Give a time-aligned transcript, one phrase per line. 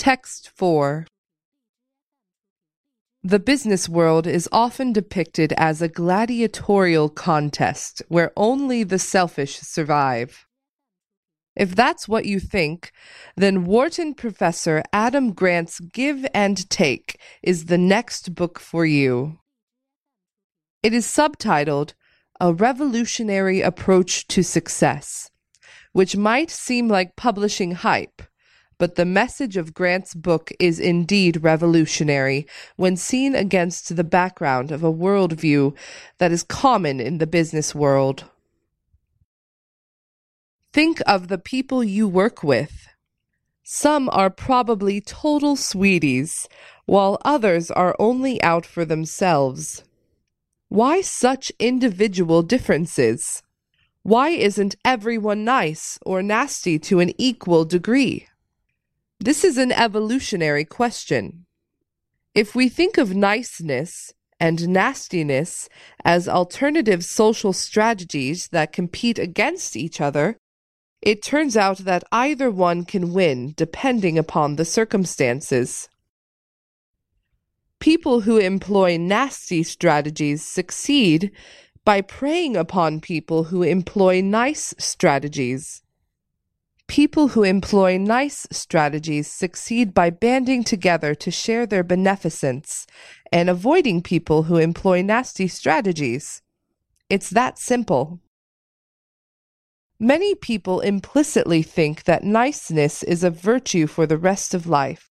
[0.00, 1.06] Text 4
[3.22, 10.46] The business world is often depicted as a gladiatorial contest where only the selfish survive.
[11.54, 12.92] If that's what you think,
[13.36, 19.38] then Wharton professor Adam Grant's Give and Take is the next book for you.
[20.82, 21.92] It is subtitled
[22.40, 25.30] A Revolutionary Approach to Success,
[25.92, 28.22] which might seem like publishing hype,
[28.80, 32.46] but the message of Grant's book is indeed revolutionary
[32.76, 35.76] when seen against the background of a worldview
[36.16, 38.24] that is common in the business world.
[40.72, 42.88] Think of the people you work with.
[43.62, 46.48] Some are probably total sweeties,
[46.86, 49.84] while others are only out for themselves.
[50.70, 53.42] Why such individual differences?
[54.04, 58.29] Why isn't everyone nice or nasty to an equal degree?
[59.22, 61.44] This is an evolutionary question.
[62.34, 65.68] If we think of niceness and nastiness
[66.02, 70.38] as alternative social strategies that compete against each other,
[71.02, 75.90] it turns out that either one can win depending upon the circumstances.
[77.78, 81.30] People who employ nasty strategies succeed
[81.84, 85.82] by preying upon people who employ nice strategies.
[86.90, 92.84] People who employ nice strategies succeed by banding together to share their beneficence
[93.30, 96.42] and avoiding people who employ nasty strategies.
[97.08, 98.18] It's that simple.
[100.00, 105.12] Many people implicitly think that niceness is a virtue for the rest of life.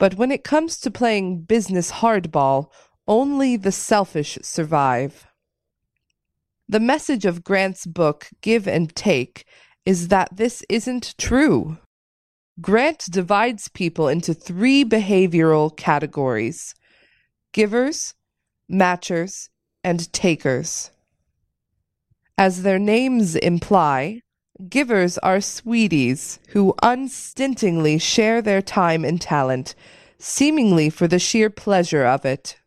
[0.00, 2.66] But when it comes to playing business hardball,
[3.06, 5.24] only the selfish survive.
[6.68, 9.46] The message of Grant's book, Give and Take,
[9.86, 11.78] is that this isn't true.
[12.60, 16.74] Grant divides people into three behavioral categories
[17.52, 18.14] givers,
[18.70, 19.48] matchers,
[19.82, 20.90] and takers.
[22.36, 24.20] As their names imply,
[24.68, 29.74] givers are sweeties who unstintingly share their time and talent,
[30.18, 32.58] seemingly for the sheer pleasure of it.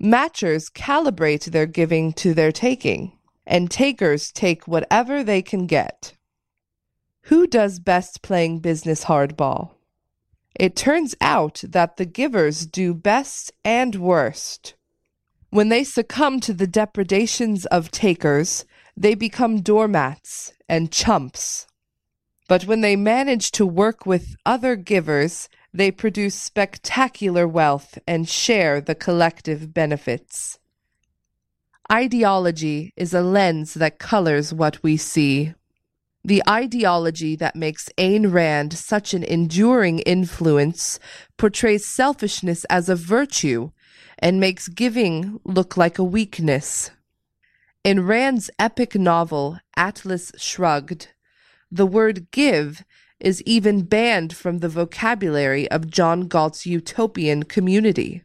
[0.00, 3.12] Matchers calibrate their giving to their taking,
[3.46, 6.14] and takers take whatever they can get.
[7.28, 9.70] Who does best playing business hardball?
[10.54, 14.74] It turns out that the givers do best and worst.
[15.50, 18.64] When they succumb to the depredations of takers,
[18.96, 21.66] they become doormats and chumps.
[22.48, 28.80] But when they manage to work with other givers, they produce spectacular wealth and share
[28.80, 30.58] the collective benefits.
[31.92, 35.54] Ideology is a lens that colors what we see.
[36.24, 40.98] The ideology that makes Ayn Rand such an enduring influence
[41.36, 43.70] portrays selfishness as a virtue
[44.18, 46.90] and makes giving look like a weakness.
[47.84, 51.08] In Rand's epic novel, Atlas Shrugged,
[51.70, 52.82] the word give
[53.20, 58.22] is even banned from the vocabulary of John Galt's utopian community.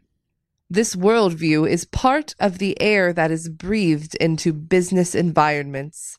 [0.70, 6.18] This worldview is part of the air that is breathed into business environments.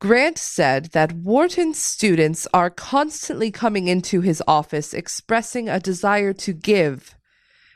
[0.00, 6.52] Grant said that Wharton's students are constantly coming into his office expressing a desire to
[6.52, 7.14] give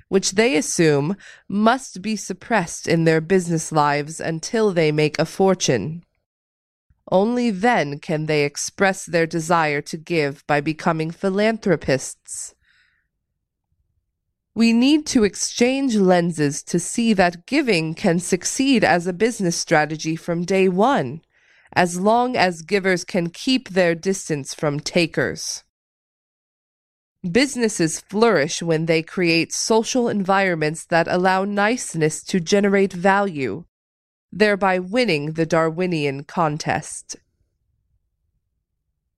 [0.08, 1.16] which they assume
[1.48, 6.04] must be suppressed in their business lives until they make a fortune.
[7.10, 12.54] Only then can they express their desire to give by becoming philanthropists.
[14.56, 20.14] We need to exchange lenses to see that giving can succeed as a business strategy
[20.14, 21.22] from day one,
[21.72, 25.64] as long as givers can keep their distance from takers.
[27.28, 33.64] Businesses flourish when they create social environments that allow niceness to generate value,
[34.30, 37.16] thereby winning the Darwinian contest.